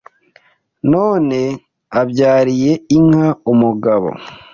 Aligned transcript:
None 0.91 1.39
abyariye 2.01 2.71
inka 2.97 3.29
umugabo 3.51 4.09